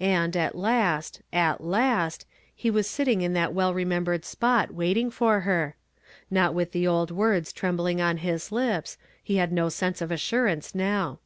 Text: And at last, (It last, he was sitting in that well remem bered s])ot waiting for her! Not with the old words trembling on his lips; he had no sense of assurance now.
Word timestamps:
And 0.00 0.38
at 0.38 0.56
last, 0.56 1.20
(It 1.34 1.60
last, 1.60 2.24
he 2.54 2.70
was 2.70 2.88
sitting 2.88 3.20
in 3.20 3.34
that 3.34 3.52
well 3.52 3.74
remem 3.74 4.04
bered 4.06 4.20
s])ot 4.20 4.70
waiting 4.70 5.10
for 5.10 5.40
her! 5.40 5.76
Not 6.30 6.54
with 6.54 6.72
the 6.72 6.86
old 6.86 7.10
words 7.10 7.52
trembling 7.52 8.00
on 8.00 8.16
his 8.16 8.50
lips; 8.50 8.96
he 9.22 9.36
had 9.36 9.52
no 9.52 9.68
sense 9.68 10.00
of 10.00 10.10
assurance 10.10 10.74
now. 10.74 11.18